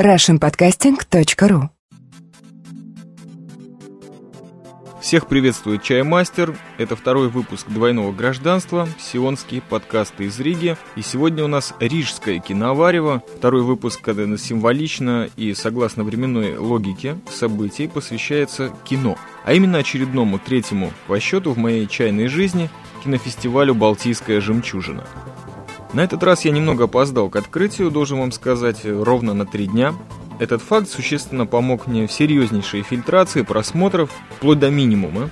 russianpodcasting.ru 0.00 1.68
Всех 5.00 5.28
приветствует 5.28 5.84
Чаймастер. 5.84 6.56
Это 6.78 6.96
второй 6.96 7.28
выпуск 7.28 7.68
двойного 7.68 8.10
гражданства, 8.10 8.88
сионские 8.98 9.62
подкасты 9.62 10.24
из 10.24 10.40
Риги. 10.40 10.76
И 10.96 11.02
сегодня 11.02 11.44
у 11.44 11.46
нас 11.46 11.74
Рижское 11.78 12.40
киноварево. 12.40 13.22
Второй 13.36 13.62
выпуск, 13.62 14.00
когда 14.02 14.24
символично 14.36 15.28
и 15.36 15.54
согласно 15.54 16.02
временной 16.02 16.56
логике 16.56 17.16
событий, 17.30 17.86
посвящается 17.86 18.72
кино. 18.84 19.16
А 19.44 19.52
именно 19.52 19.78
очередному, 19.78 20.40
третьему 20.40 20.90
по 21.06 21.20
счету 21.20 21.52
в 21.52 21.58
моей 21.58 21.86
чайной 21.86 22.26
жизни 22.26 22.68
кинофестивалю 23.04 23.76
«Балтийская 23.76 24.40
жемчужина». 24.40 25.04
На 25.94 26.00
этот 26.00 26.24
раз 26.24 26.44
я 26.44 26.50
немного 26.50 26.84
опоздал 26.84 27.30
к 27.30 27.36
открытию, 27.36 27.88
должен 27.88 28.18
вам 28.18 28.32
сказать, 28.32 28.80
ровно 28.84 29.32
на 29.32 29.46
три 29.46 29.68
дня. 29.68 29.94
Этот 30.40 30.60
факт 30.60 30.90
существенно 30.90 31.46
помог 31.46 31.86
мне 31.86 32.08
в 32.08 32.12
серьезнейшей 32.12 32.82
фильтрации 32.82 33.42
просмотров, 33.42 34.10
вплоть 34.36 34.58
до 34.58 34.70
минимума. 34.70 35.30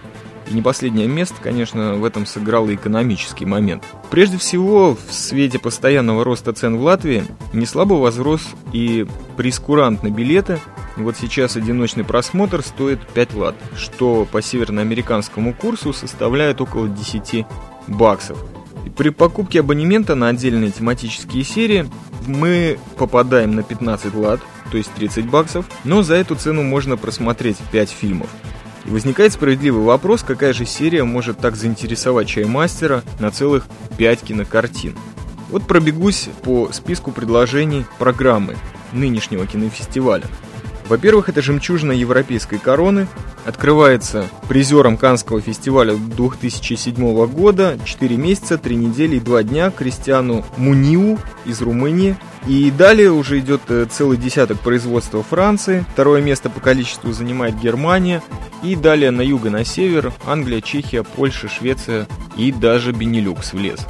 И 0.48 0.54
не 0.54 0.62
последнее 0.62 1.08
место, 1.08 1.34
конечно, 1.42 1.94
в 1.94 2.04
этом 2.04 2.26
сыграл 2.26 2.68
и 2.68 2.76
экономический 2.76 3.44
момент. 3.44 3.82
Прежде 4.08 4.38
всего, 4.38 4.94
в 4.94 5.12
свете 5.12 5.58
постоянного 5.58 6.22
роста 6.22 6.52
цен 6.52 6.76
в 6.76 6.82
Латвии 6.82 7.24
не 7.52 7.66
слабо 7.66 7.94
возрос 7.94 8.42
и 8.72 9.04
прескурант 9.36 10.04
на 10.04 10.10
билеты. 10.10 10.60
Вот 10.96 11.16
сейчас 11.16 11.56
одиночный 11.56 12.04
просмотр 12.04 12.62
стоит 12.62 13.04
5 13.08 13.34
лат, 13.34 13.56
что 13.76 14.28
по 14.30 14.40
северноамериканскому 14.40 15.54
курсу 15.54 15.92
составляет 15.92 16.60
около 16.60 16.88
10 16.88 17.46
баксов. 17.88 18.38
При 18.96 19.10
покупке 19.10 19.60
абонемента 19.60 20.14
на 20.14 20.28
отдельные 20.28 20.70
тематические 20.70 21.44
серии 21.44 21.88
мы 22.26 22.78
попадаем 22.96 23.54
на 23.54 23.62
15 23.62 24.14
лат, 24.14 24.40
то 24.70 24.76
есть 24.76 24.92
30 24.94 25.26
баксов, 25.26 25.66
но 25.84 26.02
за 26.02 26.14
эту 26.14 26.34
цену 26.34 26.62
можно 26.62 26.96
просмотреть 26.96 27.58
5 27.70 27.90
фильмов. 27.90 28.28
И 28.84 28.90
возникает 28.90 29.32
справедливый 29.32 29.82
вопрос, 29.82 30.22
какая 30.22 30.52
же 30.52 30.66
серия 30.66 31.04
может 31.04 31.38
так 31.38 31.56
заинтересовать 31.56 32.28
чаймастера 32.28 33.02
на 33.20 33.30
целых 33.30 33.66
5 33.96 34.22
кинокартин. 34.22 34.96
Вот 35.50 35.66
пробегусь 35.66 36.28
по 36.42 36.70
списку 36.72 37.12
предложений 37.12 37.84
программы 37.98 38.56
нынешнего 38.92 39.46
кинофестиваля. 39.46 40.24
Во-первых, 40.92 41.30
это 41.30 41.40
«Жемчужина 41.40 41.92
европейской 41.92 42.58
короны», 42.58 43.08
открывается 43.46 44.28
призером 44.46 44.98
Канского 44.98 45.40
фестиваля 45.40 45.94
2007 45.94 47.26
года, 47.28 47.78
4 47.82 48.16
месяца, 48.18 48.58
3 48.58 48.76
недели 48.76 49.16
и 49.16 49.20
2 49.20 49.42
дня 49.42 49.70
Кристиану 49.70 50.44
Муниу 50.58 51.18
из 51.46 51.62
Румынии. 51.62 52.18
И 52.46 52.70
далее 52.70 53.10
уже 53.10 53.38
идет 53.38 53.62
э, 53.68 53.86
целый 53.90 54.18
десяток 54.18 54.60
производства 54.60 55.22
Франции, 55.22 55.82
второе 55.94 56.20
место 56.20 56.50
по 56.50 56.60
количеству 56.60 57.10
занимает 57.10 57.58
Германия, 57.58 58.22
и 58.62 58.76
далее 58.76 59.10
на 59.10 59.22
юго, 59.22 59.48
на 59.48 59.64
север 59.64 60.12
Англия, 60.26 60.60
Чехия, 60.60 61.04
Польша, 61.04 61.48
Швеция 61.48 62.06
и 62.36 62.52
даже 62.52 62.92
Бенилюкс 62.92 63.54
влез. 63.54 63.80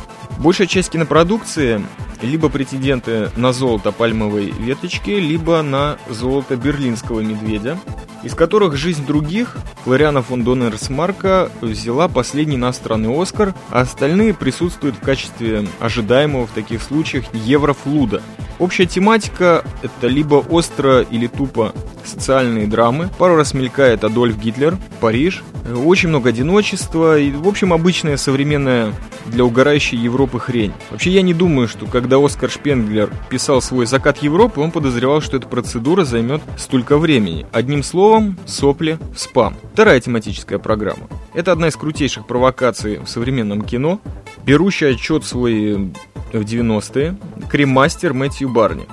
Большая 0.42 0.66
часть 0.66 0.90
кинопродукции 0.90 1.86
либо 2.20 2.48
претенденты 2.48 3.30
на 3.36 3.52
золото 3.52 3.92
пальмовой 3.92 4.50
веточки, 4.50 5.10
либо 5.10 5.62
на 5.62 5.98
золото 6.10 6.56
берлинского 6.56 7.20
медведя 7.20 7.78
из 8.22 8.34
которых 8.34 8.76
жизнь 8.76 9.06
других 9.06 9.56
Флориана 9.84 10.22
фон 10.22 10.44
Доннерсмарка 10.44 11.50
взяла 11.60 12.08
последний 12.08 12.56
иностранный 12.56 13.20
Оскар, 13.20 13.54
а 13.70 13.80
остальные 13.80 14.34
присутствуют 14.34 14.96
в 14.96 15.00
качестве 15.00 15.66
ожидаемого 15.80 16.46
в 16.46 16.50
таких 16.50 16.82
случаях 16.82 17.24
Еврофлуда. 17.34 18.22
Общая 18.58 18.86
тематика– 18.86 19.64
это 19.82 20.06
либо 20.06 20.36
остро 20.36 21.02
или 21.02 21.26
тупо 21.26 21.72
социальные 22.04 22.66
драмы, 22.66 23.08
пару 23.18 23.36
раз 23.36 23.54
мелькает 23.54 24.04
Адольф 24.04 24.38
Гитлер, 24.38 24.76
Париж, 25.00 25.42
очень 25.84 26.08
много 26.08 26.30
одиночества 26.30 27.18
и, 27.18 27.30
в 27.30 27.46
общем, 27.46 27.72
обычная 27.72 28.16
современная 28.16 28.92
для 29.26 29.44
угорающей 29.44 29.96
Европы 29.96 30.38
хрень. 30.40 30.72
Вообще, 30.90 31.10
я 31.10 31.22
не 31.22 31.34
думаю, 31.34 31.68
что 31.68 31.86
когда 31.86 32.24
Оскар 32.24 32.50
Шпенглер 32.50 33.10
писал 33.30 33.62
свой 33.62 33.86
«Закат 33.86 34.18
Европы», 34.18 34.60
он 34.60 34.70
подозревал, 34.70 35.20
что 35.20 35.36
эта 35.36 35.46
процедура 35.46 36.04
займет 36.04 36.42
столько 36.56 36.98
времени. 36.98 37.46
Одним 37.52 37.82
словом, 37.82 38.11
сопли 38.46 38.98
в 39.14 39.18
спам. 39.18 39.56
Вторая 39.72 40.00
тематическая 40.00 40.58
программа. 40.58 41.08
Это 41.34 41.52
одна 41.52 41.68
из 41.68 41.76
крутейших 41.76 42.26
провокаций 42.26 42.98
в 42.98 43.06
современном 43.08 43.62
кино, 43.62 44.00
берущий 44.44 44.90
отчет 44.90 45.24
свой 45.24 45.92
в 46.32 46.40
90-е, 46.40 47.16
кремастер 47.50 48.14
Мэтью 48.14 48.48
Барни 48.48 48.86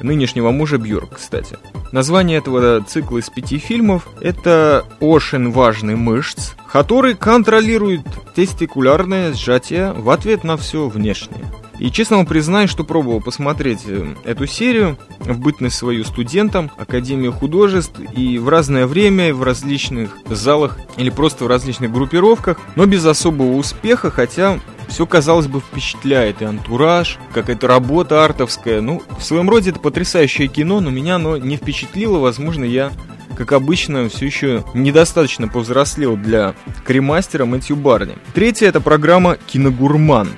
нынешнего 0.00 0.50
мужа 0.50 0.78
Бьорк, 0.78 1.14
кстати. 1.14 1.56
Название 1.92 2.38
этого 2.38 2.82
цикла 2.82 3.18
из 3.18 3.30
пяти 3.30 3.58
фильмов– 3.58 4.08
это 4.20 4.84
«Очень 5.00 5.50
важный 5.50 5.96
мышц», 5.96 6.52
который 6.70 7.14
контролирует 7.14 8.02
тестикулярное 8.34 9.32
сжатие 9.32 9.92
в 9.92 10.10
ответ 10.10 10.44
на 10.44 10.56
все 10.56 10.88
внешнее. 10.88 11.46
И 11.78 11.90
честно 11.90 12.16
вам 12.16 12.26
признаюсь, 12.26 12.70
что 12.70 12.84
пробовал 12.84 13.20
посмотреть 13.20 13.82
э, 13.86 14.14
эту 14.24 14.46
серию 14.46 14.98
в 15.20 15.38
бытность 15.38 15.76
свою 15.76 16.04
студентом 16.04 16.70
Академии 16.78 17.28
художеств 17.28 18.00
и 18.14 18.38
в 18.38 18.48
разное 18.48 18.86
время, 18.86 19.34
в 19.34 19.42
различных 19.42 20.16
залах 20.26 20.78
или 20.96 21.10
просто 21.10 21.44
в 21.44 21.48
различных 21.48 21.92
группировках, 21.92 22.58
но 22.76 22.86
без 22.86 23.04
особого 23.04 23.56
успеха, 23.56 24.10
хотя 24.10 24.58
все, 24.88 25.06
казалось 25.06 25.48
бы, 25.48 25.60
впечатляет. 25.60 26.40
И 26.42 26.44
антураж, 26.44 27.18
какая-то 27.32 27.66
работа 27.66 28.24
артовская. 28.24 28.80
Ну, 28.80 29.02
в 29.18 29.22
своем 29.22 29.50
роде 29.50 29.70
это 29.70 29.80
потрясающее 29.80 30.48
кино, 30.48 30.80
но 30.80 30.90
меня 30.90 31.16
оно 31.16 31.36
не 31.36 31.56
впечатлило. 31.56 32.18
Возможно, 32.18 32.64
я 32.64 32.92
как 33.36 33.52
обычно, 33.52 34.08
все 34.08 34.24
еще 34.24 34.64
недостаточно 34.72 35.46
повзрослел 35.46 36.16
для 36.16 36.54
кремастера 36.86 37.44
Мэтью 37.44 37.76
Барни. 37.76 38.16
Третья 38.32 38.68
это 38.68 38.80
программа 38.80 39.36
«Киногурман». 39.46 40.30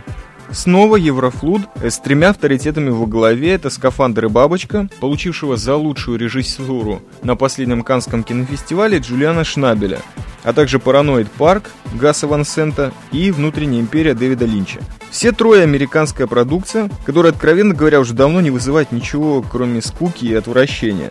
Снова 0.53 0.97
Еврофлуд 0.97 1.63
с 1.83 1.99
тремя 1.99 2.31
авторитетами 2.31 2.89
во 2.89 3.07
главе. 3.07 3.53
Это 3.53 3.69
«Скафандр 3.69 4.27
и 4.27 4.29
бабочка», 4.29 4.89
получившего 5.01 5.57
за 5.57 5.77
лучшую 5.77 6.19
режиссуру 6.19 7.03
на 7.23 7.37
последнем 7.37 7.83
Канском 7.83 8.23
кинофестивале 8.23 8.99
Джулиана 8.99 9.45
Шнабеля, 9.45 10.01
а 10.43 10.53
также 10.55 10.79
«Параноид 10.79 11.31
Парк» 11.33 11.71
Гаса 11.93 12.27
Ван 12.27 12.45
Сента 12.45 12.93
и 13.13 13.31
«Внутренняя 13.31 13.81
империя» 13.81 14.15
Дэвида 14.15 14.47
Линча. 14.47 14.81
Все 15.11 15.33
трое 15.33 15.63
американская 15.63 16.27
продукция, 16.27 16.91
которая, 17.05 17.33
откровенно 17.33 17.75
говоря, 17.75 18.01
уже 18.01 18.15
давно 18.15 18.41
не 18.41 18.51
вызывает 18.51 18.91
ничего, 18.91 19.43
кроме 19.43 19.83
скуки 19.83 20.25
и 20.25 20.35
отвращения. 20.35 21.11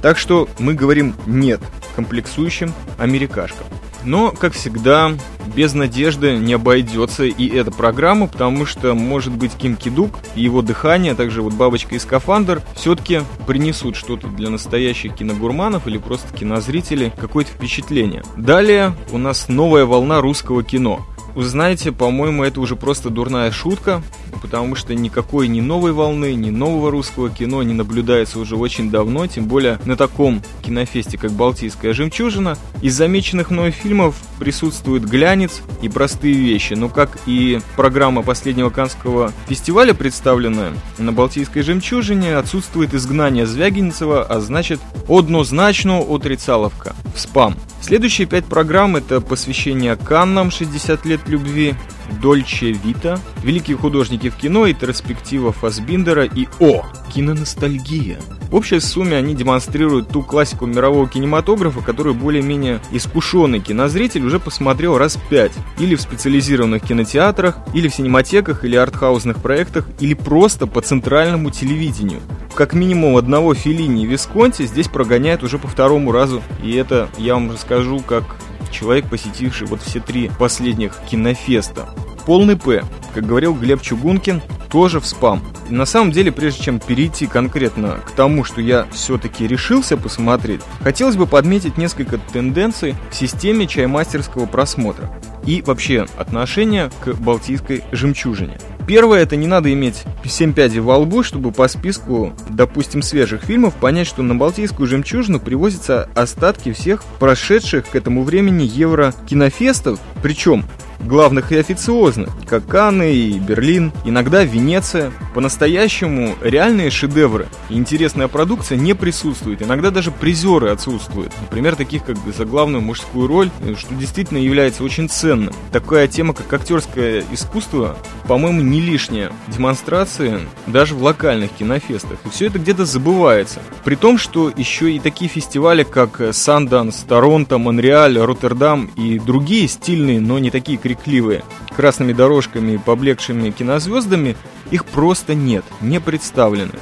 Так 0.00 0.16
что 0.16 0.48
мы 0.58 0.74
говорим 0.74 1.14
«нет» 1.26 1.60
комплексующим 1.94 2.72
америкашкам. 2.98 3.66
Но, 4.08 4.30
как 4.30 4.54
всегда, 4.54 5.12
без 5.54 5.74
надежды 5.74 6.38
не 6.38 6.54
обойдется 6.54 7.24
и 7.24 7.46
эта 7.46 7.70
программа, 7.70 8.26
потому 8.26 8.64
что, 8.64 8.94
может 8.94 9.34
быть, 9.34 9.52
Ким 9.52 9.76
Кидук 9.76 10.12
и 10.34 10.40
его 10.40 10.62
дыхание, 10.62 11.12
а 11.12 11.14
также 11.14 11.42
вот 11.42 11.52
бабочка 11.52 11.94
и 11.94 11.98
скафандр 11.98 12.62
все-таки 12.74 13.20
принесут 13.46 13.96
что-то 13.96 14.28
для 14.28 14.48
настоящих 14.48 15.14
киногурманов 15.14 15.86
или 15.86 15.98
просто 15.98 16.34
кинозрителей, 16.34 17.12
какое-то 17.20 17.50
впечатление. 17.50 18.22
Далее 18.34 18.94
у 19.12 19.18
нас 19.18 19.48
новая 19.48 19.84
волна 19.84 20.22
русского 20.22 20.64
кино. 20.64 21.06
Вы 21.38 21.44
знаете, 21.44 21.92
по-моему, 21.92 22.42
это 22.42 22.60
уже 22.60 22.74
просто 22.74 23.10
дурная 23.10 23.52
шутка, 23.52 24.02
потому 24.42 24.74
что 24.74 24.92
никакой 24.96 25.46
ни 25.46 25.60
новой 25.60 25.92
волны, 25.92 26.34
ни 26.34 26.50
нового 26.50 26.90
русского 26.90 27.30
кино 27.30 27.62
не 27.62 27.74
наблюдается 27.74 28.40
уже 28.40 28.56
очень 28.56 28.90
давно, 28.90 29.24
тем 29.28 29.44
более 29.44 29.78
на 29.84 29.96
таком 29.96 30.42
кинофесте, 30.62 31.16
как 31.16 31.30
«Балтийская 31.30 31.92
жемчужина». 31.92 32.58
Из 32.82 32.96
замеченных 32.96 33.52
мной 33.52 33.70
фильмов 33.70 34.16
присутствует 34.40 35.08
глянец 35.08 35.62
и 35.80 35.88
простые 35.88 36.34
вещи, 36.34 36.72
но 36.74 36.88
как 36.88 37.16
и 37.26 37.60
программа 37.76 38.24
последнего 38.24 38.70
Канского 38.70 39.32
фестиваля, 39.48 39.94
представленная 39.94 40.72
на 40.98 41.12
«Балтийской 41.12 41.62
жемчужине», 41.62 42.34
отсутствует 42.34 42.94
изгнание 42.94 43.46
Звягинцева, 43.46 44.24
а 44.24 44.40
значит 44.40 44.80
однозначно 45.08 46.00
отрицаловка 46.00 46.96
в 47.14 47.20
спам. 47.20 47.54
Следующие 47.80 48.26
пять 48.26 48.44
программ 48.44 48.96
это 48.96 49.20
посвящение 49.20 49.96
Каннам 49.96 50.50
60 50.50 51.04
лет 51.06 51.20
любви, 51.26 51.74
Дольче 52.20 52.72
Вита, 52.72 53.18
великие 53.42 53.76
художники 53.76 54.30
в 54.30 54.36
кино 54.36 54.66
и 54.66 54.74
перспектива 54.74 55.52
Фасбиндера 55.52 56.24
и 56.24 56.46
О, 56.60 56.84
киноностальгия. 57.14 58.18
В 58.50 58.54
общей 58.54 58.80
сумме 58.80 59.16
они 59.16 59.34
демонстрируют 59.34 60.08
ту 60.08 60.22
классику 60.22 60.64
мирового 60.64 61.06
кинематографа, 61.06 61.80
которую 61.80 62.14
более-менее 62.14 62.80
искушенный 62.90 63.60
кинозритель 63.60 64.24
уже 64.24 64.40
посмотрел 64.40 64.96
раз 64.96 65.18
пять. 65.28 65.52
Или 65.78 65.94
в 65.94 66.00
специализированных 66.00 66.82
кинотеатрах, 66.82 67.58
или 67.74 67.88
в 67.88 67.94
синематеках, 67.94 68.64
или 68.64 68.74
артхаусных 68.76 69.42
проектах, 69.42 69.86
или 70.00 70.14
просто 70.14 70.66
по 70.66 70.80
центральному 70.80 71.50
телевидению. 71.50 72.20
Как 72.54 72.72
минимум 72.72 73.16
одного 73.16 73.54
Филини 73.54 74.04
и 74.04 74.06
Висконти 74.06 74.64
здесь 74.66 74.88
прогоняют 74.88 75.42
уже 75.42 75.58
по 75.58 75.68
второму 75.68 76.10
разу. 76.10 76.42
И 76.62 76.72
это 76.72 77.08
я 77.18 77.34
вам 77.34 77.52
расскажу 77.52 78.00
как 78.00 78.36
человек, 78.70 79.08
посетивший 79.08 79.66
вот 79.66 79.82
все 79.82 80.00
три 80.00 80.30
последних 80.38 80.94
кинофеста. 81.10 81.88
полный 82.26 82.56
П. 82.56 82.84
Как 83.14 83.26
говорил 83.26 83.54
Глеб 83.54 83.80
Чугункин, 83.80 84.42
тоже 84.70 85.00
в 85.00 85.06
спам. 85.06 85.42
И 85.68 85.74
на 85.74 85.86
самом 85.86 86.12
деле, 86.12 86.32
прежде 86.32 86.64
чем 86.64 86.78
перейти 86.78 87.26
конкретно 87.26 87.98
к 88.06 88.10
тому, 88.12 88.44
что 88.44 88.60
я 88.60 88.86
все-таки 88.92 89.46
решился 89.46 89.96
посмотреть, 89.96 90.60
хотелось 90.80 91.16
бы 91.16 91.26
подметить 91.26 91.78
несколько 91.78 92.18
тенденций 92.18 92.94
в 93.10 93.14
системе 93.14 93.66
чаймастерского 93.66 94.46
просмотра 94.46 95.10
и 95.44 95.62
вообще 95.62 96.06
отношения 96.16 96.90
к 97.04 97.14
балтийской 97.14 97.82
жемчужине. 97.92 98.58
Первое, 98.88 99.20
это 99.20 99.36
не 99.36 99.46
надо 99.46 99.70
иметь 99.74 100.04
7 100.24 100.54
пядей 100.54 100.80
во 100.80 100.96
лбу, 100.96 101.22
чтобы 101.22 101.52
по 101.52 101.68
списку, 101.68 102.32
допустим, 102.48 103.02
свежих 103.02 103.42
фильмов 103.42 103.74
понять, 103.74 104.06
что 104.06 104.22
на 104.22 104.34
Балтийскую 104.34 104.86
жемчужину 104.86 105.40
привозятся 105.40 106.08
остатки 106.14 106.72
всех 106.72 107.04
прошедших 107.18 107.86
к 107.86 107.94
этому 107.94 108.22
времени 108.22 108.62
евро 108.62 109.12
кинофестов, 109.28 110.00
причем 110.22 110.64
главных 111.00 111.52
и 111.52 111.56
официозных, 111.56 112.30
как 112.46 112.66
Канны 112.66 113.14
и 113.14 113.38
Берлин, 113.38 113.92
иногда 114.04 114.44
Венеция. 114.44 115.12
По-настоящему 115.34 116.34
реальные 116.40 116.90
шедевры 116.90 117.48
и 117.68 117.74
интересная 117.74 118.28
продукция 118.28 118.76
не 118.76 118.94
присутствуют, 118.94 119.62
иногда 119.62 119.90
даже 119.90 120.10
призеры 120.10 120.70
отсутствуют. 120.70 121.32
Например, 121.40 121.76
таких 121.76 122.04
как 122.04 122.16
за 122.36 122.44
главную 122.44 122.82
мужскую 122.82 123.28
роль, 123.28 123.50
что 123.76 123.94
действительно 123.94 124.38
является 124.38 124.82
очень 124.82 125.08
ценным. 125.08 125.54
Такая 125.72 126.08
тема, 126.08 126.34
как 126.34 126.52
актерское 126.52 127.24
искусство, 127.32 127.96
по-моему, 128.26 128.62
не 128.62 128.80
лишняя. 128.80 129.30
Демонстрации 129.48 130.40
даже 130.66 130.94
в 130.94 131.02
локальных 131.02 131.50
кинофестах. 131.52 132.18
И 132.24 132.30
все 132.30 132.46
это 132.46 132.58
где-то 132.58 132.84
забывается. 132.84 133.60
При 133.84 133.94
том, 133.94 134.18
что 134.18 134.52
еще 134.54 134.92
и 134.92 134.98
такие 134.98 135.30
фестивали, 135.30 135.82
как 135.82 136.20
Санданс, 136.32 137.04
Торонто, 137.08 137.58
Монреаль, 137.58 138.18
Роттердам 138.18 138.90
и 138.96 139.18
другие 139.18 139.68
стильные, 139.68 140.20
но 140.20 140.38
не 140.38 140.50
такие 140.50 140.78
крикливые, 140.94 141.44
красными 141.76 142.12
дорожками 142.12 142.72
и 142.72 142.78
поблекшими 142.78 143.50
кинозвездами, 143.50 144.36
их 144.70 144.84
просто 144.84 145.34
нет, 145.34 145.64
не 145.80 146.00
представлены. 146.00 146.72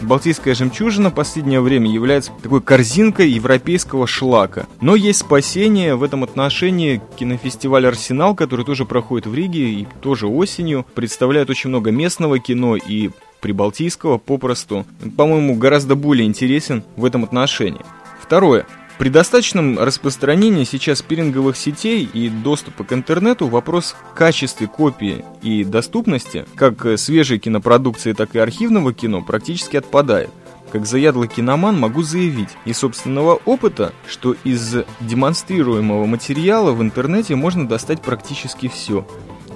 Балтийская 0.00 0.54
жемчужина 0.54 1.10
в 1.10 1.14
последнее 1.14 1.60
время 1.60 1.90
является 1.90 2.30
такой 2.42 2.60
корзинкой 2.60 3.30
европейского 3.30 4.06
шлака. 4.06 4.66
Но 4.80 4.94
есть 4.94 5.20
спасение 5.20 5.96
в 5.96 6.02
этом 6.02 6.22
отношении. 6.22 7.00
Кинофестиваль 7.18 7.86
«Арсенал», 7.86 8.34
который 8.34 8.64
тоже 8.64 8.84
проходит 8.84 9.26
в 9.26 9.34
Риге 9.34 9.70
и 9.70 9.88
тоже 10.02 10.26
осенью, 10.26 10.84
представляет 10.94 11.48
очень 11.48 11.70
много 11.70 11.92
местного 11.92 12.38
кино 12.38 12.76
и 12.76 13.10
прибалтийского 13.40 14.18
попросту. 14.18 14.84
По-моему, 15.16 15.54
гораздо 15.54 15.94
более 15.94 16.26
интересен 16.26 16.82
в 16.96 17.04
этом 17.04 17.24
отношении. 17.24 17.80
Второе. 18.20 18.66
При 18.98 19.10
достаточном 19.10 19.78
распространении 19.78 20.64
сейчас 20.64 21.02
пиринговых 21.02 21.56
сетей 21.56 22.08
и 22.10 22.30
доступа 22.30 22.82
к 22.82 22.94
интернету 22.94 23.46
вопрос 23.46 23.94
качества 24.14 24.66
копии 24.66 25.22
и 25.42 25.64
доступности 25.64 26.46
как 26.54 26.98
свежей 26.98 27.38
кинопродукции, 27.38 28.14
так 28.14 28.34
и 28.34 28.38
архивного 28.38 28.94
кино 28.94 29.22
практически 29.22 29.76
отпадает. 29.76 30.30
Как 30.72 30.86
заядлый 30.86 31.28
киноман 31.28 31.78
могу 31.78 32.02
заявить 32.02 32.48
из 32.64 32.78
собственного 32.78 33.34
опыта, 33.44 33.92
что 34.08 34.34
из 34.44 34.76
демонстрируемого 35.00 36.06
материала 36.06 36.72
в 36.72 36.82
интернете 36.82 37.36
можно 37.36 37.68
достать 37.68 38.00
практически 38.00 38.68
все, 38.68 39.06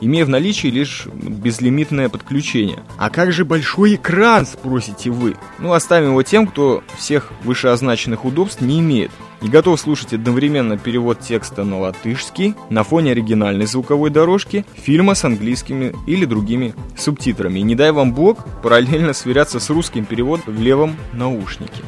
имея 0.00 0.24
в 0.24 0.28
наличии 0.28 0.68
лишь 0.68 1.06
безлимитное 1.06 2.08
подключение. 2.08 2.80
А 2.98 3.10
как 3.10 3.32
же 3.32 3.44
большой 3.44 3.96
экран, 3.96 4.46
спросите 4.46 5.10
вы? 5.10 5.36
Ну, 5.58 5.72
оставим 5.72 6.10
его 6.10 6.22
тем, 6.22 6.46
кто 6.46 6.82
всех 6.96 7.30
вышеозначенных 7.44 8.24
удобств 8.24 8.60
не 8.60 8.80
имеет. 8.80 9.10
Не 9.40 9.48
готов 9.48 9.80
слушать 9.80 10.12
одновременно 10.12 10.76
перевод 10.76 11.20
текста 11.20 11.64
на 11.64 11.80
латышский 11.80 12.54
на 12.68 12.84
фоне 12.84 13.12
оригинальной 13.12 13.64
звуковой 13.64 14.10
дорожки, 14.10 14.66
фильма 14.74 15.14
с 15.14 15.24
английскими 15.24 15.94
или 16.06 16.26
другими 16.26 16.74
субтитрами. 16.96 17.60
И 17.60 17.62
не 17.62 17.74
дай 17.74 17.90
вам 17.90 18.12
бог 18.12 18.44
параллельно 18.62 19.14
сверяться 19.14 19.58
с 19.58 19.70
русским 19.70 20.04
переводом 20.04 20.54
в 20.54 20.60
левом 20.60 20.96
наушнике. 21.14 21.82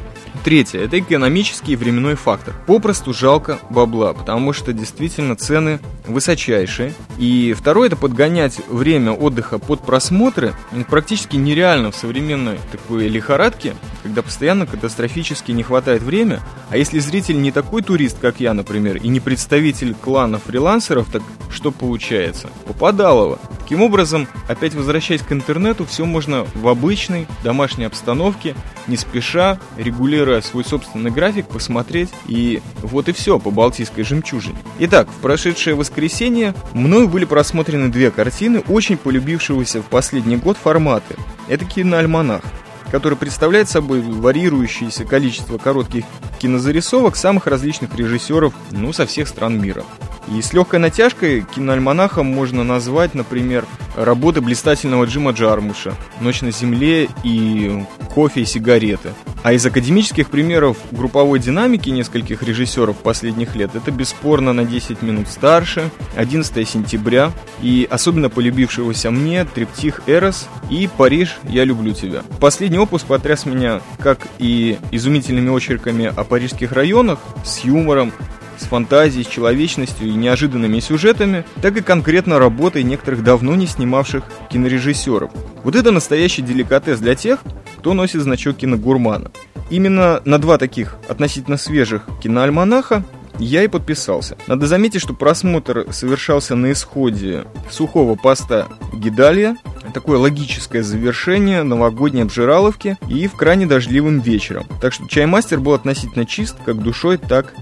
Третье– 0.44 0.80
это 0.84 0.98
экономический 0.98 1.74
и 1.74 1.76
временной 1.76 2.16
фактор. 2.16 2.52
Попросту 2.66 3.14
жалко 3.14 3.60
бабла, 3.70 4.12
потому 4.12 4.52
что 4.52 4.72
действительно 4.72 5.36
цены 5.36 5.78
высочайшие. 6.04 6.94
И 7.16 7.54
второе– 7.56 7.86
это 7.88 7.96
подгонять 7.96 8.60
время 8.68 9.12
отдыха 9.12 9.58
под 9.58 9.82
просмотры 9.82 10.52
практически 10.90 11.36
нереально 11.36 11.92
в 11.92 11.96
современной 11.96 12.58
такой 12.72 13.06
лихорадке, 13.06 13.74
когда 14.02 14.22
постоянно 14.22 14.66
катастрофически 14.66 15.52
не 15.52 15.62
хватает 15.62 16.02
времени. 16.02 16.40
А 16.70 16.76
если 16.76 16.98
зритель 16.98 17.40
не 17.40 17.52
такой 17.52 17.82
турист, 17.82 18.18
как 18.20 18.40
я, 18.40 18.52
например, 18.52 18.96
и 18.96 19.06
не 19.06 19.20
представитель 19.20 19.94
клана 19.94 20.38
фрилансеров, 20.38 21.06
так 21.12 21.22
что 21.50 21.70
получается? 21.70 22.48
Попадалово. 22.66 23.38
Таким 23.62 23.82
образом, 23.82 24.26
опять 24.48 24.74
возвращаясь 24.74 25.22
к 25.22 25.30
интернету, 25.30 25.86
все 25.86 26.04
можно 26.04 26.44
в 26.54 26.66
обычной 26.66 27.28
домашней 27.44 27.84
обстановке, 27.84 28.56
не 28.88 28.96
спеша, 28.96 29.58
регулируя 29.76 30.40
свой 30.40 30.64
собственный 30.64 31.12
график, 31.12 31.46
посмотреть, 31.46 32.10
и 32.26 32.60
вот 32.82 33.08
и 33.08 33.12
все 33.12 33.38
по 33.38 33.52
Балтийской 33.52 34.02
жемчужине. 34.02 34.56
Итак, 34.80 35.08
в 35.08 35.22
прошедшее 35.22 35.76
воскресенье 35.76 36.54
мною 36.74 37.08
были 37.08 37.24
просмотрены 37.24 37.88
две 37.88 38.10
картины, 38.10 38.64
очень 38.66 38.96
полюбившегося 38.96 39.80
в 39.80 39.86
последний 39.86 40.36
год 40.36 40.56
форматы. 40.56 41.14
Это 41.48 41.64
киноальманах 41.64 42.42
который 42.92 43.16
представляет 43.16 43.70
собой 43.70 44.02
варьирующееся 44.02 45.06
количество 45.06 45.56
коротких 45.56 46.04
кинозарисовок 46.38 47.16
самых 47.16 47.46
различных 47.46 47.94
режиссеров, 47.96 48.52
ну, 48.70 48.92
со 48.92 49.06
всех 49.06 49.28
стран 49.28 49.58
мира. 49.58 49.82
И 50.28 50.42
с 50.42 50.52
легкой 50.52 50.78
натяжкой 50.78 51.40
киноальманахом 51.54 52.26
можно 52.26 52.62
назвать, 52.64 53.14
например, 53.14 53.64
работы 53.96 54.42
блистательного 54.42 55.06
Джима 55.06 55.30
Джармуша 55.32 55.94
«Ночь 56.20 56.42
на 56.42 56.52
земле» 56.52 57.08
и 57.24 57.82
«Кофе 58.14 58.42
и 58.42 58.44
сигареты». 58.44 59.14
А 59.42 59.52
из 59.52 59.66
академических 59.66 60.30
примеров 60.30 60.76
групповой 60.92 61.40
динамики 61.40 61.90
нескольких 61.90 62.44
режиссеров 62.44 62.96
последних 62.98 63.56
лет 63.56 63.74
это 63.74 63.90
бесспорно 63.90 64.52
на 64.52 64.64
10 64.64 65.02
минут 65.02 65.26
старше, 65.28 65.90
11 66.16 66.68
сентября 66.68 67.32
и 67.60 67.86
особенно 67.90 68.30
полюбившегося 68.30 69.10
мне 69.10 69.44
«Триптих 69.44 70.02
Эрос» 70.06 70.48
и 70.70 70.88
«Париж, 70.96 71.38
я 71.44 71.64
люблю 71.64 71.92
тебя». 71.92 72.22
Последний 72.38 72.78
опус 72.78 73.02
потряс 73.02 73.44
меня 73.44 73.80
как 73.98 74.28
и 74.38 74.78
изумительными 74.92 75.50
очерками 75.50 76.12
о 76.14 76.22
парижских 76.22 76.70
районах 76.70 77.18
с 77.44 77.64
юмором, 77.64 78.12
с 78.58 78.64
фантазией, 78.66 79.24
с 79.24 79.28
человечностью 79.28 80.06
и 80.06 80.12
неожиданными 80.12 80.78
сюжетами, 80.78 81.44
так 81.60 81.76
и 81.76 81.80
конкретно 81.80 82.38
работой 82.38 82.84
некоторых 82.84 83.24
давно 83.24 83.56
не 83.56 83.66
снимавших 83.66 84.22
кинорежиссеров. 84.50 85.32
Вот 85.64 85.74
это 85.74 85.90
настоящий 85.90 86.42
деликатес 86.42 87.00
для 87.00 87.16
тех, 87.16 87.40
кто 87.82 87.94
носит 87.94 88.20
значок 88.20 88.58
киногурмана. 88.58 89.32
Именно 89.68 90.22
на 90.24 90.38
два 90.38 90.56
таких 90.56 90.98
относительно 91.08 91.56
свежих 91.56 92.04
киноальманаха 92.22 93.02
я 93.40 93.64
и 93.64 93.66
подписался. 93.66 94.36
Надо 94.46 94.68
заметить, 94.68 95.00
что 95.00 95.14
просмотр 95.14 95.86
совершался 95.90 96.54
на 96.54 96.70
исходе 96.70 97.44
сухого 97.72 98.14
поста 98.14 98.68
Гидалья, 98.94 99.56
такое 99.92 100.18
логическое 100.18 100.84
завершение 100.84 101.64
новогодней 101.64 102.22
обжираловки 102.22 102.98
и 103.08 103.26
в 103.26 103.34
крайне 103.34 103.66
дождливым 103.66 104.20
вечером. 104.20 104.64
Так 104.80 104.92
что 104.92 105.08
чаймастер 105.08 105.58
был 105.58 105.72
относительно 105.72 106.24
чист 106.24 106.54
как 106.64 106.80
душой, 106.80 107.16
так 107.16 107.52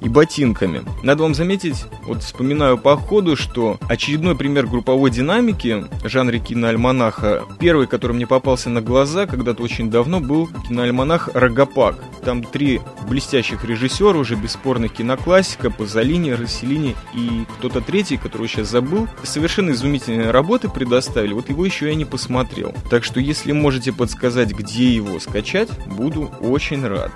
и 0.00 0.08
ботинками. 0.08 0.82
Надо 1.02 1.22
вам 1.22 1.34
заметить, 1.34 1.84
вот 2.04 2.22
вспоминаю 2.22 2.78
по 2.78 2.96
ходу, 2.96 3.36
что 3.36 3.78
очередной 3.88 4.36
пример 4.36 4.66
групповой 4.66 5.10
динамики 5.10 5.84
в 6.02 6.08
жанре 6.08 6.38
киноальманаха, 6.38 7.44
первый, 7.58 7.86
который 7.86 8.12
мне 8.12 8.26
попался 8.26 8.70
на 8.70 8.80
глаза 8.80 9.26
когда-то 9.26 9.62
очень 9.62 9.90
давно, 9.90 10.20
был 10.20 10.48
киноальманах 10.68 11.30
«Рогопак». 11.34 11.96
Там 12.24 12.42
три 12.42 12.80
блестящих 13.08 13.64
режиссера, 13.64 14.18
уже 14.18 14.34
бесспорных 14.34 14.92
киноклассика, 14.92 15.70
Пазолини, 15.70 16.30
Расселини 16.30 16.94
и 17.14 17.44
кто-то 17.58 17.80
третий, 17.80 18.16
которого 18.16 18.48
сейчас 18.48 18.68
забыл, 18.68 19.08
совершенно 19.22 19.70
изумительные 19.70 20.30
работы 20.30 20.68
предоставили. 20.68 21.32
Вот 21.32 21.48
его 21.48 21.64
еще 21.64 21.88
я 21.88 21.94
не 21.94 22.04
посмотрел. 22.04 22.74
Так 22.90 23.04
что, 23.04 23.20
если 23.20 23.52
можете 23.52 23.92
подсказать, 23.92 24.52
где 24.52 24.94
его 24.94 25.20
скачать, 25.20 25.70
буду 25.86 26.30
очень 26.40 26.86
рад. 26.86 27.10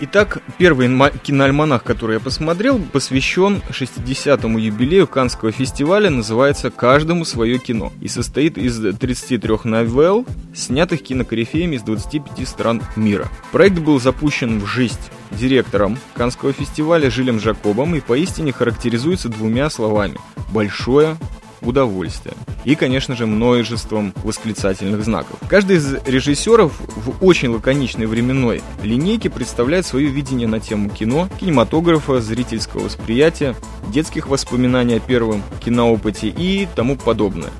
Итак, 0.00 0.42
первый 0.58 0.88
киноальманах, 1.22 1.82
который 1.82 2.14
я 2.14 2.20
посмотрел, 2.26 2.80
посвящен 2.80 3.62
60-му 3.70 4.58
юбилею 4.58 5.06
Канского 5.06 5.52
фестиваля, 5.52 6.10
называется 6.10 6.72
«Каждому 6.72 7.24
свое 7.24 7.60
кино» 7.60 7.92
и 8.00 8.08
состоит 8.08 8.58
из 8.58 8.80
33 8.98 9.58
новелл, 9.62 10.26
снятых 10.52 11.04
кинокорифеями 11.04 11.76
из 11.76 11.82
25 11.82 12.48
стран 12.48 12.82
мира. 12.96 13.28
Проект 13.52 13.78
был 13.78 14.00
запущен 14.00 14.58
в 14.58 14.66
жизнь 14.66 14.98
директором 15.30 15.98
Канского 16.14 16.52
фестиваля 16.52 17.10
Жилем 17.10 17.38
Жакобом 17.38 17.94
и 17.94 18.00
поистине 18.00 18.50
характеризуется 18.50 19.28
двумя 19.28 19.70
словами 19.70 20.18
«большое 20.52 21.16
удовольствие. 21.62 22.34
И, 22.64 22.74
конечно 22.74 23.14
же, 23.14 23.26
множеством 23.26 24.12
восклицательных 24.24 25.04
знаков. 25.04 25.38
Каждый 25.48 25.76
из 25.76 25.94
режиссеров 26.06 26.72
в 26.78 27.24
очень 27.24 27.48
лаконичной 27.48 28.06
временной 28.06 28.62
линейке 28.82 29.30
представляет 29.30 29.86
свое 29.86 30.08
видение 30.08 30.48
на 30.48 30.60
тему 30.60 30.90
кино, 30.90 31.28
кинематографа, 31.40 32.20
зрительского 32.20 32.84
восприятия, 32.84 33.54
детских 33.88 34.28
воспоминаний 34.28 34.96
о 34.96 35.00
первом 35.00 35.42
киноопыте 35.64 36.28
и 36.28 36.66
тому 36.74 36.96
подобное. 36.96 37.50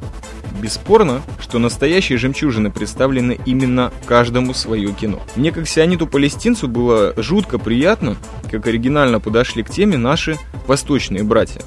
Бесспорно, 0.61 1.21
что 1.38 1.59
настоящие 1.59 2.17
жемчужины 2.19 2.71
представлены 2.71 3.38
именно 3.45 3.93
каждому 4.07 4.55
свое 4.55 4.93
кино. 4.93 5.21
Мне 5.37 5.53
как 5.53 5.69
сиониту-палестинцу 5.69 6.67
было 6.67 7.12
жутко 7.17 7.59
приятно, 7.59 8.17
как 8.50 8.67
оригинально 8.67 9.21
подошли 9.21 9.62
к 9.62 9.71
теме 9.71 9.99
наши 9.99 10.37
восточные 10.67 11.25
братья. 11.25 11.61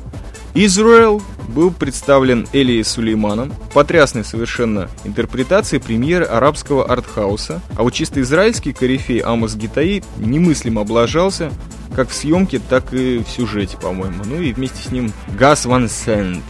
Израил 0.56 1.22
был 1.48 1.72
представлен 1.72 2.48
Элией 2.54 2.84
Сулейманом, 2.84 3.54
потрясной 3.74 4.24
совершенно 4.24 4.90
интерпретацией 5.04 5.82
премьеры 5.82 6.26
арабского 6.26 6.86
артхауса, 6.92 7.62
а 7.76 7.84
вот 7.84 7.94
чисто 7.94 8.22
израильский 8.22 8.74
корифей 8.74 9.20
Амос 9.20 9.56
Гитаи 9.56 10.04
немыслимо 10.18 10.82
облажался, 10.82 11.52
как 11.96 12.10
в 12.10 12.14
съемке, 12.14 12.60
так 12.60 12.94
и 12.94 13.20
в 13.20 13.30
сюжете, 13.30 13.78
по-моему. 13.78 14.24
Ну 14.26 14.42
и 14.42 14.54
вместе 14.54 14.82
с 14.82 14.92
ним 14.92 15.12
Гас 15.38 15.66
Ван 15.66 15.90
Сент. 15.90 16.44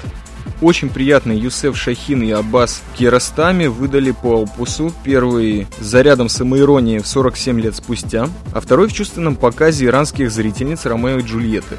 Очень 0.61 0.89
приятно 0.89 1.31
Юсеф 1.31 1.77
Шахин 1.77 2.21
и 2.21 2.31
Аббас 2.31 2.83
Керастами 2.97 3.67
выдали 3.67 4.11
по 4.11 4.43
опусу. 4.43 4.93
Первый 5.05 5.67
с 5.79 5.85
зарядом 5.85 6.27
самоиронии 6.27 6.99
в 6.99 7.07
47 7.07 7.61
лет 7.61 7.75
спустя, 7.75 8.27
а 8.53 8.59
второй 8.59 8.89
в 8.89 8.93
чувственном 8.93 9.37
показе 9.37 9.85
иранских 9.85 10.29
зрительниц 10.31 10.85
Ромео 10.85 11.19
и 11.19 11.23
Джульетты. 11.23 11.77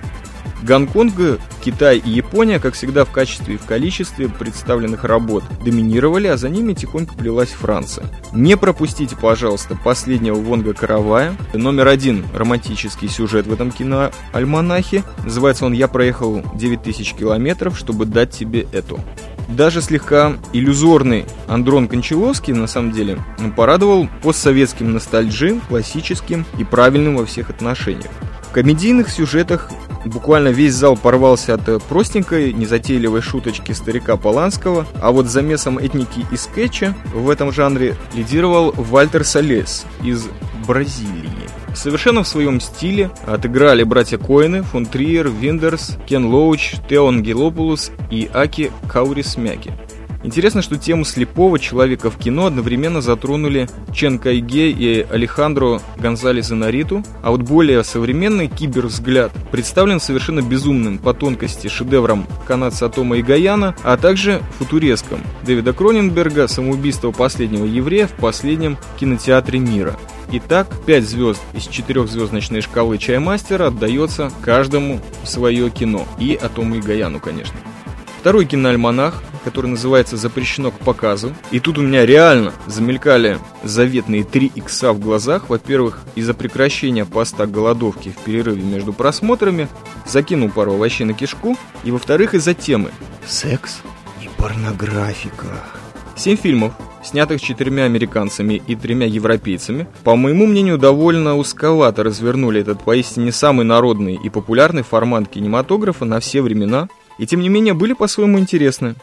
Гонконг, 0.62 1.40
Китай 1.64 1.98
и 1.98 2.10
Япония, 2.10 2.58
как 2.58 2.74
всегда 2.74 3.04
в 3.04 3.10
качестве 3.10 3.54
и 3.54 3.58
в 3.58 3.64
количестве 3.64 4.28
представленных 4.28 5.04
работ, 5.04 5.44
доминировали, 5.64 6.26
а 6.26 6.36
за 6.36 6.48
ними 6.48 6.72
тихонько 6.72 7.14
плелась 7.14 7.50
Франция. 7.50 8.06
Не 8.32 8.56
пропустите, 8.56 9.16
пожалуйста, 9.16 9.76
последнего 9.82 10.36
Вонга 10.36 10.74
Каравая. 10.74 11.36
Номер 11.52 11.88
один 11.88 12.24
романтический 12.34 13.08
сюжет 13.08 13.46
в 13.46 13.52
этом 13.52 13.70
киноальманахе. 13.70 15.04
Называется 15.24 15.66
он 15.66 15.72
«Я 15.72 15.88
проехал 15.88 16.42
9000 16.54 17.14
километров, 17.14 17.78
чтобы 17.78 18.06
дать 18.06 18.30
тебе 18.30 18.66
эту». 18.72 19.00
Даже 19.48 19.82
слегка 19.82 20.36
иллюзорный 20.52 21.26
Андрон 21.48 21.88
Кончаловский, 21.88 22.52
на 22.52 22.68
самом 22.68 22.92
деле, 22.92 23.18
порадовал 23.56 24.08
постсоветским 24.22 24.92
ностальджи, 24.92 25.60
классическим 25.68 26.46
и 26.56 26.62
правильным 26.62 27.16
во 27.16 27.26
всех 27.26 27.50
отношениях. 27.50 28.12
В 28.50 28.52
комедийных 28.52 29.10
сюжетах 29.10 29.70
Буквально 30.04 30.48
весь 30.48 30.74
зал 30.74 30.96
порвался 30.96 31.54
от 31.54 31.68
э, 31.68 31.78
простенькой, 31.78 32.52
незатейливой 32.52 33.20
шуточки 33.20 33.72
старика 33.72 34.16
Поланского, 34.16 34.86
а 35.00 35.10
вот 35.12 35.26
замесом 35.26 35.78
этники 35.78 36.24
и 36.32 36.36
скетча 36.36 36.94
в 37.12 37.28
этом 37.28 37.52
жанре 37.52 37.96
лидировал 38.14 38.72
Вальтер 38.72 39.24
Солес 39.24 39.84
из 40.02 40.26
Бразилии. 40.66 41.30
Совершенно 41.74 42.22
в 42.22 42.28
своем 42.28 42.60
стиле 42.60 43.10
отыграли 43.26 43.82
братья 43.82 44.16
Коины, 44.16 44.62
фон 44.62 44.86
Триер, 44.86 45.28
Виндерс, 45.28 45.98
Кен 46.06 46.26
Лоуч, 46.26 46.76
Теон 46.88 47.22
Гелопулус 47.22 47.90
и 48.10 48.28
Аки 48.32 48.72
Каурисмяки. 48.88 49.72
Интересно, 50.22 50.60
что 50.60 50.76
тему 50.76 51.04
слепого 51.04 51.58
человека 51.58 52.10
в 52.10 52.18
кино 52.18 52.46
одновременно 52.46 53.00
затронули 53.00 53.68
Чен 53.94 54.18
Кайге 54.18 54.70
и 54.70 55.06
Алехандро 55.10 55.80
Гонзалес 55.96 56.52
Инариту, 56.52 57.02
а 57.22 57.30
вот 57.30 57.40
более 57.40 57.82
современный 57.84 58.48
кибервзгляд 58.48 59.32
представлен 59.50 59.98
совершенно 59.98 60.42
безумным 60.42 60.98
по 60.98 61.14
тонкости 61.14 61.68
шедевром 61.68 62.26
канадца 62.46 62.90
Тома 62.90 63.16
и 63.16 63.22
Гаяна, 63.22 63.74
а 63.82 63.96
также 63.96 64.42
футуреском 64.58 65.20
Дэвида 65.46 65.72
Кроненберга 65.72 66.48
«Самоубийство 66.48 67.12
последнего 67.12 67.64
еврея 67.64 68.06
в 68.06 68.12
последнем 68.12 68.76
кинотеатре 68.98 69.58
мира». 69.58 69.96
Итак, 70.32 70.68
5 70.86 71.04
звезд 71.04 71.40
из 71.54 71.66
4-звездочной 71.66 72.60
шкалы 72.60 72.98
Чаймастера 72.98 73.66
отдается 73.66 74.30
каждому 74.42 75.00
свое 75.24 75.70
кино. 75.70 76.06
И 76.20 76.38
Атому 76.40 76.76
и 76.76 76.80
Гаяну, 76.80 77.18
конечно. 77.18 77.56
Второй 78.20 78.44
киноальманах 78.44 79.24
который 79.44 79.66
называется 79.66 80.16
«Запрещено 80.16 80.70
к 80.70 80.78
показу». 80.78 81.34
И 81.50 81.60
тут 81.60 81.78
у 81.78 81.82
меня 81.82 82.06
реально 82.06 82.52
замелькали 82.66 83.38
заветные 83.62 84.24
3 84.24 84.52
икса 84.54 84.92
в 84.92 85.00
глазах. 85.00 85.48
Во-первых, 85.48 86.00
из-за 86.14 86.34
прекращения 86.34 87.04
поста 87.04 87.46
голодовки 87.46 88.10
в 88.10 88.24
перерыве 88.24 88.62
между 88.62 88.92
просмотрами 88.92 89.68
закинул 90.06 90.50
пару 90.50 90.74
овощей 90.74 91.06
на 91.06 91.14
кишку. 91.14 91.56
И 91.84 91.90
во-вторых, 91.90 92.34
из-за 92.34 92.54
темы 92.54 92.90
«Секс 93.26 93.80
и 94.22 94.28
порнографика». 94.36 95.46
Семь 96.16 96.36
фильмов, 96.36 96.74
снятых 97.02 97.40
четырьмя 97.40 97.84
американцами 97.84 98.60
и 98.66 98.76
тремя 98.76 99.06
европейцами, 99.06 99.86
по 100.04 100.16
моему 100.16 100.46
мнению, 100.46 100.76
довольно 100.76 101.36
узковато 101.36 102.02
развернули 102.02 102.60
этот 102.60 102.82
поистине 102.82 103.32
самый 103.32 103.64
народный 103.64 104.20
и 104.22 104.28
популярный 104.28 104.82
формат 104.82 105.28
кинематографа 105.28 106.04
на 106.04 106.20
все 106.20 106.42
времена, 106.42 106.90
и 107.16 107.26
тем 107.26 107.40
не 107.40 107.48
менее 107.48 107.72
были 107.72 107.94
по-своему 107.94 108.38
интересны 108.38 108.96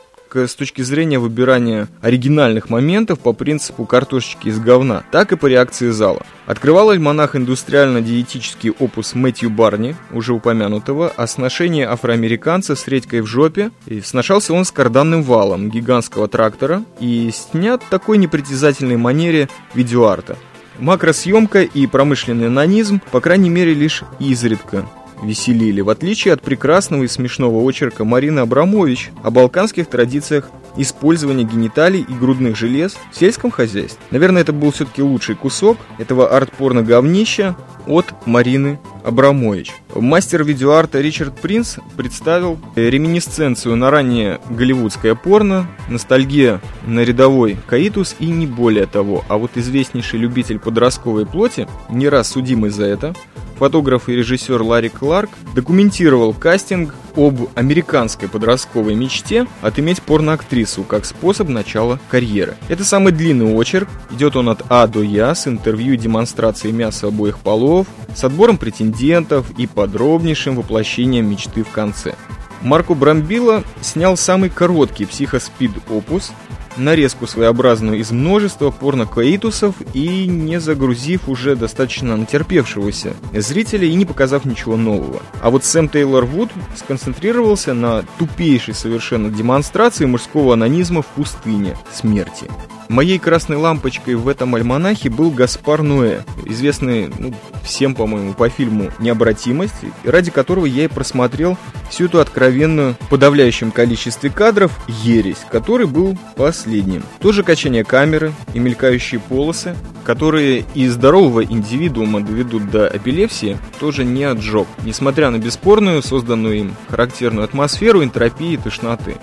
с 0.45 0.53
точки 0.53 0.81
зрения 0.81 1.17
выбирания 1.17 1.87
оригинальных 2.01 2.69
моментов 2.69 3.19
по 3.19 3.33
принципу 3.33 3.85
картошечки 3.85 4.49
из 4.49 4.59
говна, 4.59 5.03
так 5.11 5.31
и 5.31 5.35
по 5.35 5.47
реакции 5.47 5.89
зала. 5.89 6.23
Открывал 6.45 6.91
альманах 6.91 7.35
индустриально-диетический 7.35 8.71
опус 8.71 9.15
Мэтью 9.15 9.49
Барни, 9.49 9.95
уже 10.11 10.33
упомянутого, 10.33 11.09
о 11.09 11.25
сношении 11.25 11.83
афроамериканца 11.83 12.75
с 12.75 12.87
редькой 12.87 13.21
в 13.21 13.25
жопе, 13.25 13.71
и 13.85 14.01
сношался 14.01 14.53
он 14.53 14.65
с 14.65 14.71
карданным 14.71 15.23
валом 15.23 15.69
гигантского 15.69 16.27
трактора 16.27 16.83
и 16.99 17.31
снят 17.33 17.81
такой 17.89 18.17
непритязательной 18.17 18.97
манере 18.97 19.49
видеоарта. 19.73 20.37
Макросъемка 20.79 21.63
и 21.63 21.87
промышленный 21.87 22.49
нанизм, 22.49 23.01
по 23.11 23.19
крайней 23.19 23.49
мере, 23.49 23.73
лишь 23.73 24.03
изредка 24.19 24.85
веселили, 25.23 25.81
в 25.81 25.89
отличие 25.89 26.33
от 26.33 26.41
прекрасного 26.41 27.03
и 27.03 27.07
смешного 27.07 27.61
очерка 27.67 28.03
Марины 28.03 28.39
Абрамович 28.39 29.11
о 29.23 29.31
балканских 29.31 29.87
традициях 29.87 30.49
использования 30.77 31.43
гениталий 31.43 32.05
и 32.07 32.13
грудных 32.13 32.55
желез 32.55 32.97
в 33.11 33.17
сельском 33.17 33.51
хозяйстве. 33.51 33.99
Наверное, 34.11 34.43
это 34.43 34.53
был 34.53 34.71
все-таки 34.71 35.01
лучший 35.01 35.35
кусок 35.35 35.77
этого 35.97 36.29
арт-порно 36.29 36.83
говнища 36.83 37.55
от 37.87 38.05
Марины 38.25 38.79
Абрамович. 39.03 39.73
Мастер 39.95 40.43
видеоарта 40.43 41.01
Ричард 41.01 41.39
Принц 41.39 41.77
представил 41.95 42.59
реминисценцию 42.75 43.75
на 43.75 43.89
раннее 43.89 44.39
голливудское 44.49 45.15
порно, 45.15 45.67
ностальгия 45.89 46.61
на 46.85 46.99
рядовой 46.99 47.57
каитус 47.65 48.15
и 48.19 48.27
не 48.27 48.45
более 48.45 48.85
того. 48.85 49.23
А 49.29 49.37
вот 49.37 49.51
известнейший 49.55 50.19
любитель 50.19 50.59
подростковой 50.59 51.25
плоти, 51.25 51.67
не 51.89 52.09
раз 52.09 52.31
судимый 52.31 52.69
за 52.69 52.85
это, 52.85 53.15
фотограф 53.57 54.09
и 54.09 54.13
режиссер 54.13 54.61
Ларри 54.61 54.89
Кларк 54.89 55.29
документировал 55.53 56.33
кастинг 56.33 56.93
об 57.15 57.49
американской 57.55 58.29
подростковой 58.29 58.95
мечте 58.95 59.47
отыметь 59.61 60.01
порноактрису 60.01 60.83
как 60.83 61.05
способ 61.05 61.49
начала 61.49 61.99
карьеры. 62.09 62.55
Это 62.69 62.83
самый 62.83 63.11
длинный 63.11 63.53
очерк, 63.53 63.89
идет 64.11 64.35
он 64.35 64.49
от 64.49 64.61
А 64.69 64.87
до 64.87 65.01
Я 65.01 65.33
с 65.33 65.47
интервью 65.47 65.93
и 65.95 65.97
демонстрацией 65.97 66.73
мяса 66.73 67.07
обоих 67.07 67.39
полов, 67.39 67.87
с 68.15 68.23
отбором 68.23 68.57
претендентов 68.57 69.49
и 69.57 69.67
подробнейшим 69.67 70.55
воплощением 70.55 71.29
мечты 71.29 71.63
в 71.63 71.69
конце. 71.69 72.15
Марко 72.61 72.93
Брамбила 72.93 73.63
снял 73.81 74.17
самый 74.17 74.49
короткий 74.49 75.05
психоспид-опус, 75.05 76.31
нарезку 76.77 77.27
своеобразную 77.27 77.99
из 77.99 78.11
множества 78.11 78.71
порнокаитусов 78.71 79.75
и 79.93 80.27
не 80.27 80.59
загрузив 80.59 81.27
уже 81.29 81.55
достаточно 81.55 82.17
натерпевшегося 82.17 83.13
зрителя 83.33 83.87
и 83.87 83.93
не 83.93 84.05
показав 84.05 84.45
ничего 84.45 84.77
нового. 84.77 85.21
А 85.41 85.49
вот 85.49 85.63
Сэм 85.63 85.89
Тейлор 85.89 86.25
Вуд 86.25 86.49
сконцентрировался 86.75 87.73
на 87.73 88.03
тупейшей 88.17 88.73
совершенно 88.73 89.29
демонстрации 89.29 90.05
мужского 90.05 90.53
анонизма 90.53 91.01
в 91.01 91.07
пустыне 91.07 91.77
смерти. 91.93 92.49
Моей 92.89 93.19
красной 93.19 93.57
лампочкой 93.57 94.15
в 94.15 94.27
этом 94.27 94.55
альманахе 94.55 95.09
был 95.09 95.29
Гаспар 95.29 95.81
Ноэ, 95.81 96.21
известный 96.45 97.11
ну, 97.19 97.33
всем, 97.63 97.93
по-моему, 97.95 98.33
по 98.33 98.47
фильму 98.49 98.91
«Необратимость», 98.99 99.73
ради 100.05 100.31
которого 100.31 100.65
я 100.65 100.85
и 100.85 100.87
просмотрел 100.87 101.57
всю 101.89 102.05
эту 102.05 102.19
откровенную 102.19 102.95
в 102.99 103.09
подавляющем 103.09 103.71
количестве 103.71 104.29
кадров 104.29 104.71
ересь, 104.87 105.45
который 105.51 105.85
был 105.85 106.17
последним. 106.35 107.03
Тоже 107.19 107.43
качание 107.43 107.83
камеры 107.83 108.33
и 108.53 108.59
мелькающие 108.59 109.19
полосы, 109.19 109.75
которые 110.07 110.63
и 110.73 110.87
здорового 110.87 111.43
индивидуума 111.43 112.21
доведут 112.21 112.71
до 112.71 112.87
эпилепсии, 112.87 113.57
тоже 113.77 114.05
не 114.05 114.23
отжег, 114.23 114.65
несмотря 114.85 115.31
на 115.31 115.37
бесспорную, 115.37 116.01
созданную 116.01 116.59
им 116.59 116.75
характерную 116.87 117.43
атмосферу 117.43 118.01
энтропии 118.01 118.53
и 118.53 118.57
тошноты. 118.57 119.17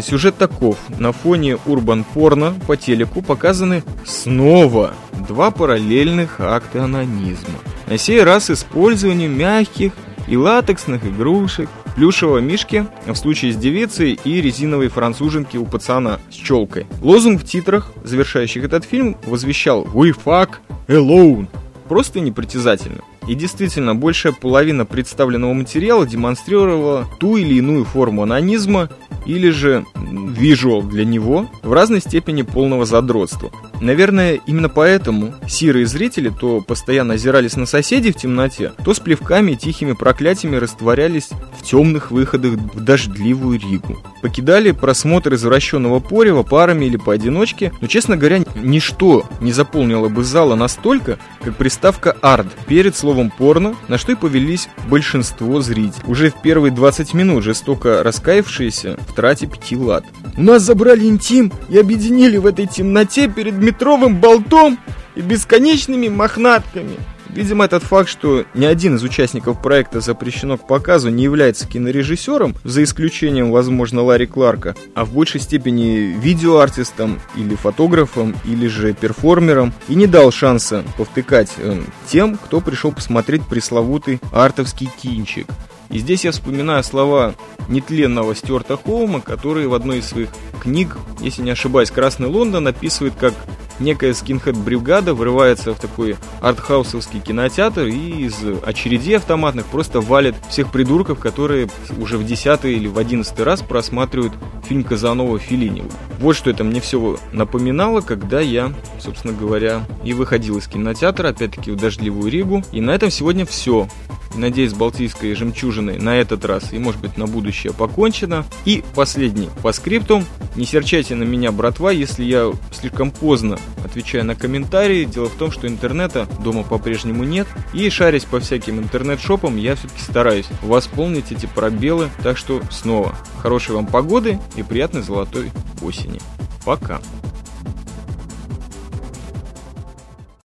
Сюжет 0.00 0.38
таков. 0.38 0.78
На 0.98 1.12
фоне 1.12 1.58
урбан-порно 1.66 2.54
по 2.66 2.78
телеку 2.78 3.20
показаны 3.20 3.84
снова 4.06 4.94
два 5.28 5.50
параллельных 5.50 6.40
акта 6.40 6.84
анонизма. 6.84 7.58
На 7.86 7.98
сей 7.98 8.22
раз 8.22 8.48
использование 8.48 9.28
мягких 9.28 9.92
и 10.28 10.38
латексных 10.38 11.04
игрушек, 11.04 11.68
плюшевого 11.94 12.38
мишки 12.38 12.86
в 13.06 13.14
случае 13.14 13.52
с 13.52 13.56
девицей 13.56 14.18
и 14.24 14.40
резиновой 14.40 14.88
француженки 14.88 15.56
у 15.56 15.64
пацана 15.64 16.20
с 16.30 16.34
челкой. 16.34 16.86
Лозунг 17.00 17.42
в 17.42 17.44
титрах, 17.44 17.92
завершающих 18.04 18.64
этот 18.64 18.84
фильм, 18.84 19.16
возвещал 19.26 19.84
«We 19.84 20.14
fuck 20.14 20.50
alone». 20.88 21.48
Просто 21.88 22.20
непритязательно. 22.20 23.02
И 23.28 23.34
действительно, 23.34 23.94
большая 23.94 24.32
половина 24.32 24.84
представленного 24.84 25.52
материала 25.52 26.06
демонстрировала 26.06 27.06
ту 27.20 27.36
или 27.36 27.54
иную 27.54 27.84
форму 27.84 28.22
анонизма 28.22 28.88
или 29.26 29.50
же 29.50 29.84
визуал 29.94 30.82
для 30.82 31.04
него 31.04 31.48
в 31.62 31.72
разной 31.72 32.00
степени 32.00 32.42
полного 32.42 32.84
задротства. 32.84 33.52
Наверное, 33.82 34.40
именно 34.46 34.68
поэтому 34.68 35.34
сирые 35.48 35.86
зрители 35.86 36.28
то 36.28 36.60
постоянно 36.60 37.14
озирались 37.14 37.56
на 37.56 37.66
соседей 37.66 38.12
в 38.12 38.16
темноте, 38.16 38.72
то 38.84 38.94
с 38.94 39.00
плевками 39.00 39.52
и 39.52 39.56
тихими 39.56 39.92
проклятиями 39.92 40.54
растворялись 40.54 41.30
в 41.58 41.64
темных 41.64 42.12
выходах 42.12 42.52
в 42.52 42.80
дождливую 42.80 43.58
Ригу. 43.58 43.98
Покидали 44.22 44.70
просмотр 44.70 45.34
извращенного 45.34 45.98
порева 45.98 46.44
парами 46.44 46.84
или 46.84 46.96
поодиночке, 46.96 47.72
но, 47.80 47.88
честно 47.88 48.16
говоря, 48.16 48.44
ничто 48.54 49.26
не 49.40 49.50
заполнило 49.50 50.08
бы 50.08 50.22
зала 50.22 50.54
настолько, 50.54 51.18
как 51.42 51.56
приставка 51.56 52.16
«арт» 52.22 52.46
перед 52.68 52.96
словом 52.96 53.32
«порно», 53.36 53.74
на 53.88 53.98
что 53.98 54.12
и 54.12 54.14
повелись 54.14 54.68
большинство 54.88 55.60
зрителей. 55.60 56.04
Уже 56.06 56.30
в 56.30 56.40
первые 56.40 56.70
20 56.70 57.14
минут 57.14 57.42
жестоко 57.42 58.04
раскаявшиеся 58.04 58.96
в 59.08 59.12
трате 59.12 59.48
пяти 59.48 59.76
лат. 59.76 60.04
«У 60.36 60.42
нас 60.42 60.62
забрали 60.62 61.04
интим 61.06 61.52
и 61.68 61.78
объединили 61.78 62.36
в 62.36 62.46
этой 62.46 62.68
темноте 62.68 63.26
перед 63.26 63.54
метровым 63.72 64.20
болтом 64.20 64.78
и 65.14 65.20
бесконечными 65.20 66.08
мохнатками». 66.08 66.96
Видимо, 67.34 67.64
этот 67.64 67.82
факт, 67.82 68.10
что 68.10 68.44
ни 68.52 68.66
один 68.66 68.96
из 68.96 69.02
участников 69.02 69.62
проекта 69.62 70.00
запрещено 70.00 70.58
к 70.58 70.66
показу 70.66 71.08
не 71.08 71.24
является 71.24 71.66
кинорежиссером, 71.66 72.54
за 72.62 72.84
исключением, 72.84 73.50
возможно, 73.50 74.02
Ларри 74.02 74.26
Кларка, 74.26 74.76
а 74.94 75.06
в 75.06 75.14
большей 75.14 75.40
степени 75.40 76.14
видеоартистом 76.20 77.20
или 77.34 77.54
фотографом, 77.54 78.36
или 78.44 78.66
же 78.66 78.92
перформером, 78.92 79.72
и 79.88 79.94
не 79.94 80.06
дал 80.06 80.30
шанса 80.30 80.84
повтыкать 80.98 81.50
э, 81.56 81.80
тем, 82.06 82.36
кто 82.36 82.60
пришел 82.60 82.92
посмотреть 82.92 83.46
пресловутый 83.46 84.20
артовский 84.30 84.90
кинчик. 85.02 85.46
И 85.88 85.98
здесь 85.98 86.24
я 86.24 86.32
вспоминаю 86.32 86.84
слова 86.84 87.34
нетленного 87.68 88.34
Стюарта 88.34 88.76
Хоума, 88.76 89.20
который 89.20 89.66
в 89.66 89.74
одной 89.74 89.98
из 89.98 90.06
своих 90.06 90.28
книг, 90.60 90.96
если 91.20 91.42
не 91.42 91.50
ошибаюсь, 91.50 91.90
«Красный 91.90 92.28
Лондон» 92.28 92.66
описывает, 92.66 93.14
как 93.18 93.34
некая 93.78 94.14
скинхед-бригада 94.14 95.14
врывается 95.14 95.74
в 95.74 95.78
такой 95.78 96.16
артхаусовский 96.40 97.20
кинотеатр 97.20 97.86
и 97.86 98.24
из 98.26 98.36
очередей 98.64 99.16
автоматных 99.16 99.66
просто 99.66 100.00
валит 100.00 100.34
всех 100.48 100.70
придурков, 100.70 101.18
которые 101.18 101.68
уже 101.98 102.18
в 102.18 102.24
десятый 102.24 102.74
или 102.74 102.88
в 102.88 102.98
одиннадцатый 102.98 103.44
раз 103.44 103.62
просматривают 103.62 104.32
фильм 104.68 104.84
Казанова 104.84 105.38
Филини. 105.38 105.84
Вот 106.18 106.36
что 106.36 106.50
это 106.50 106.64
мне 106.64 106.80
все 106.80 107.18
напоминало, 107.32 108.00
когда 108.00 108.40
я, 108.40 108.72
собственно 109.00 109.32
говоря, 109.32 109.84
и 110.04 110.12
выходил 110.12 110.58
из 110.58 110.66
кинотеатра, 110.68 111.28
опять-таки 111.28 111.70
в 111.70 111.76
дождливую 111.76 112.30
Ригу. 112.30 112.62
И 112.72 112.80
на 112.80 112.92
этом 112.92 113.10
сегодня 113.10 113.44
все. 113.44 113.88
Надеюсь, 114.34 114.72
Балтийской 114.72 115.34
жемчужиной 115.34 115.98
на 115.98 116.16
этот 116.16 116.44
раз 116.44 116.72
и, 116.72 116.78
может 116.78 117.00
быть, 117.00 117.16
на 117.16 117.26
будущее 117.26 117.72
покончено. 117.72 118.44
И 118.64 118.82
последний 118.94 119.48
по 119.62 119.72
скрипту. 119.72 120.24
Не 120.56 120.64
серчайте 120.64 121.14
на 121.14 121.24
меня, 121.24 121.52
братва, 121.52 121.90
если 121.90 122.24
я 122.24 122.52
слишком 122.72 123.10
поздно 123.10 123.58
отвечаю 123.84 124.24
на 124.24 124.34
комментарии. 124.34 125.04
Дело 125.04 125.28
в 125.28 125.34
том, 125.34 125.50
что 125.50 125.66
интернета 125.66 126.26
дома 126.42 126.62
по-прежнему 126.62 127.24
нет. 127.24 127.46
И 127.72 127.88
шарясь 127.90 128.24
по 128.24 128.40
всяким 128.40 128.78
интернет-шопам, 128.78 129.56
я 129.56 129.76
все-таки 129.76 130.02
стараюсь 130.02 130.46
восполнить 130.62 131.32
эти 131.32 131.46
пробелы. 131.46 132.10
Так 132.22 132.36
что 132.36 132.62
снова, 132.70 133.14
хорошей 133.38 133.74
вам 133.74 133.86
погоды 133.86 134.38
и 134.56 134.62
приятной 134.62 135.02
золотой 135.02 135.50
осени. 135.82 136.20
Пока. 136.64 137.00